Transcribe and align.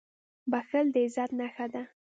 •بښل 0.51 0.85
د 0.93 0.95
عزت 1.05 1.31
نښه 1.39 1.65
ده. 1.73 1.83